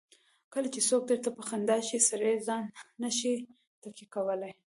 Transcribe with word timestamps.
کله 0.53 0.67
چې 0.73 0.81
څوک 0.89 1.03
درته 1.09 1.29
په 1.37 1.41
خندا 1.49 1.77
شي 1.87 1.97
سړی 2.09 2.33
ځان 2.47 2.63
نه 3.01 3.09
شي 3.17 3.31
تکیه 3.81 4.07
کولای. 4.15 4.53